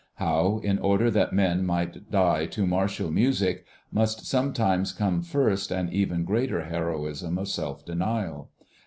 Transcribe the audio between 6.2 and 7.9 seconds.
greater heroism of self